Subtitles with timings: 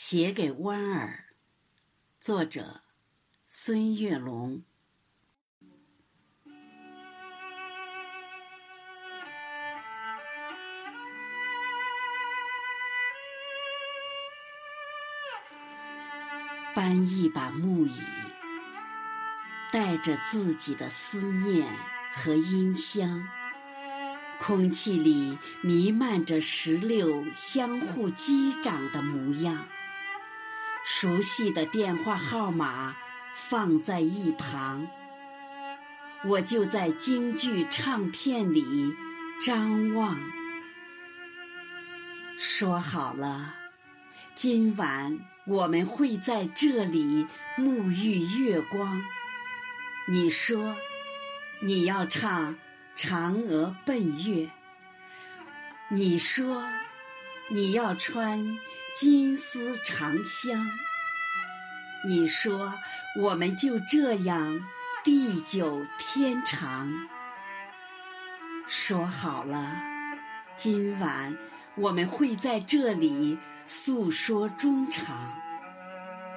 [0.00, 1.24] 写给弯儿，
[2.20, 2.82] 作者
[3.48, 4.62] 孙月龙。
[16.76, 18.00] 搬一把木椅，
[19.72, 21.68] 带着自己的思念
[22.12, 23.28] 和音香。
[24.38, 29.66] 空气里弥漫着石榴相互击掌的模样。
[30.90, 32.96] 熟悉的电话号码
[33.34, 34.88] 放在一旁，
[36.24, 38.94] 我就在京剧唱片里
[39.44, 40.18] 张望。
[42.38, 43.54] 说好了，
[44.34, 47.26] 今晚我们会在这里
[47.58, 49.04] 沐浴月光。
[50.08, 50.74] 你说，
[51.60, 52.56] 你要唱。
[52.96, 54.50] 嫦娥奔月，
[55.88, 56.68] 你说
[57.50, 58.58] 你要穿
[58.94, 60.70] 金丝长香，
[62.06, 62.74] 你说
[63.18, 64.60] 我们就这样
[65.02, 66.92] 地久天长。
[68.66, 69.80] 说好了，
[70.56, 71.34] 今晚
[71.74, 75.34] 我们会在这里诉说衷肠。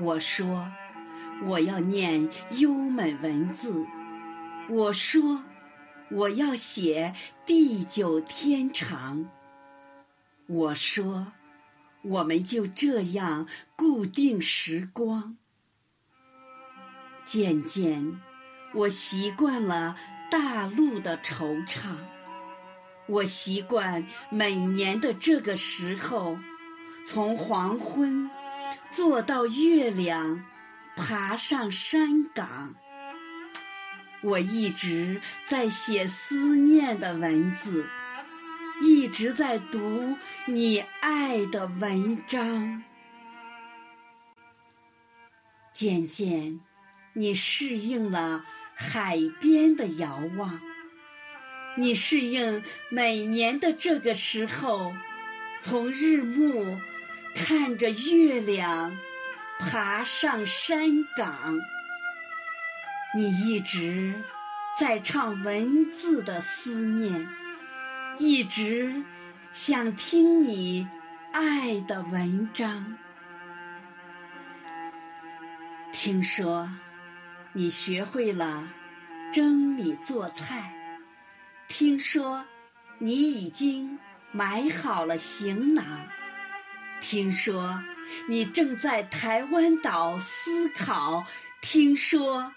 [0.00, 0.68] 我说
[1.44, 3.86] 我要念优美文字，
[4.68, 5.42] 我说。
[6.08, 7.12] 我要写
[7.44, 9.28] 地久天长。
[10.48, 11.32] 我说，
[12.02, 15.36] 我们就这样固定时光。
[17.24, 18.20] 渐渐，
[18.72, 19.96] 我习惯了
[20.30, 21.96] 大陆的惆怅。
[23.08, 26.38] 我习惯每年的这个时候，
[27.04, 28.30] 从黄昏
[28.92, 30.44] 坐到月亮，
[30.96, 32.74] 爬上山岗。
[34.22, 37.84] 我一直在写思念的文字，
[38.80, 42.82] 一直在读你爱的文章。
[45.72, 46.60] 渐渐，
[47.12, 50.60] 你适应了海边的遥望，
[51.76, 54.94] 你适应每年的这个时候，
[55.60, 56.78] 从日暮
[57.34, 58.96] 看着月亮
[59.58, 61.58] 爬上山岗。
[63.14, 64.14] 你一直
[64.78, 67.26] 在唱文字的思念，
[68.18, 69.02] 一直
[69.52, 70.88] 想听你
[71.32, 72.96] 爱的文章。
[75.92, 76.68] 听说
[77.52, 78.68] 你学会了
[79.32, 80.72] 蒸米做菜，
[81.68, 82.44] 听说
[82.98, 83.98] 你已经
[84.32, 85.84] 买好了行囊，
[87.00, 87.82] 听说
[88.28, 91.24] 你正在台湾岛思考，
[91.60, 92.52] 听说。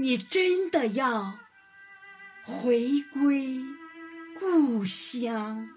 [0.00, 1.36] 你真的要
[2.44, 3.58] 回归
[4.38, 5.68] 故乡？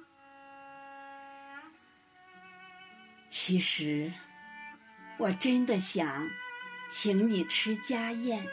[3.29, 4.11] 其实，
[5.17, 6.29] 我真的想
[6.89, 8.45] 请你吃家宴。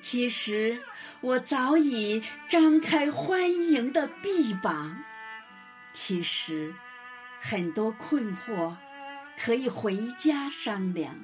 [0.00, 0.80] 其实，
[1.20, 5.02] 我早已张开欢迎的臂膀。
[5.92, 6.74] 其实，
[7.40, 8.74] 很多困惑
[9.38, 11.14] 可以回家商量。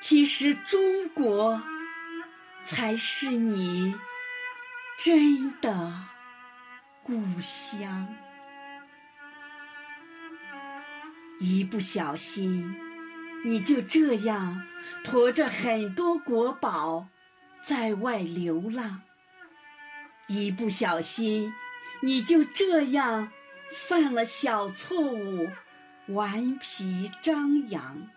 [0.00, 1.62] 其实，中国。
[2.68, 3.94] 才是你
[4.98, 6.04] 真的
[7.06, 8.12] 故乡。
[11.38, 12.74] 一不小心，
[13.44, 14.60] 你就这样
[15.04, 17.06] 驮着很多国宝
[17.62, 19.02] 在外流浪；
[20.26, 21.54] 一不小心，
[22.00, 23.30] 你就这样
[23.70, 25.48] 犯了小错误，
[26.08, 28.08] 顽皮张扬。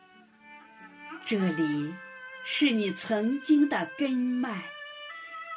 [1.23, 1.93] 这里。
[2.51, 4.63] 是你曾经的根脉，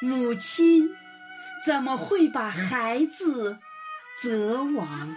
[0.00, 0.90] 母亲
[1.64, 3.58] 怎么会把孩子
[4.20, 5.14] 责亡？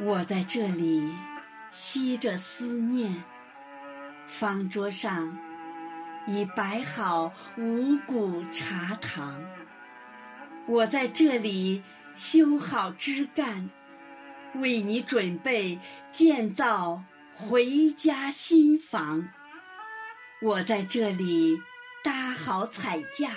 [0.00, 1.10] 我在这里
[1.70, 3.24] 吸着思念，
[4.26, 5.38] 方桌上
[6.26, 9.42] 已摆好五谷茶糖。
[10.66, 11.82] 我在这里
[12.14, 13.70] 修好枝干，
[14.56, 15.78] 为你准备
[16.10, 17.02] 建造。
[17.32, 19.30] 回家新房，
[20.42, 21.58] 我在这里
[22.04, 23.30] 搭好彩架，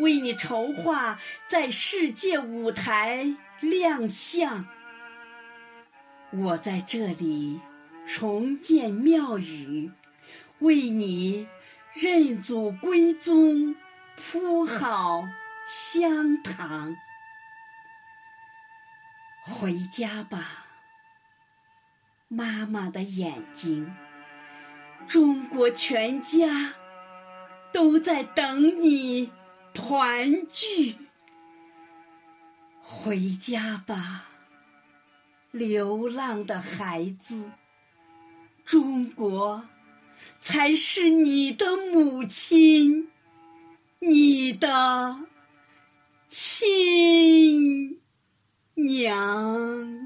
[0.00, 4.66] 为你筹划在世界舞台亮相。
[6.30, 7.60] 我在这里
[8.06, 9.90] 重建庙宇，
[10.58, 11.46] 为你
[11.94, 13.74] 认祖归宗
[14.16, 15.24] 铺好
[15.66, 16.94] 香堂。
[19.42, 20.66] 回家吧。
[22.30, 23.90] 妈妈的眼睛，
[25.08, 26.74] 中国全家
[27.72, 29.32] 都在等你
[29.88, 30.96] 团聚。
[32.82, 34.26] 回家吧，
[35.50, 37.50] 流浪的孩子，
[38.66, 39.64] 中国
[40.42, 43.08] 才是你的母亲，
[44.00, 45.20] 你的
[46.28, 47.98] 亲
[48.74, 49.97] 娘。